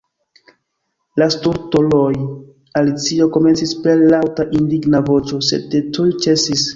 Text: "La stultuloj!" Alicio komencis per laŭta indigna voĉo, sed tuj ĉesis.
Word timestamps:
"La 1.21 1.25
stultuloj!" 1.33 2.15
Alicio 2.81 3.27
komencis 3.35 3.73
per 3.83 4.01
laŭta 4.15 4.47
indigna 4.61 5.03
voĉo, 5.11 5.43
sed 5.51 5.77
tuj 5.99 6.07
ĉesis. 6.25 6.65